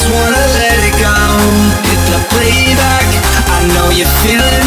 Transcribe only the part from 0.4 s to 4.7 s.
let it go. Hit the playback. I know you're feeling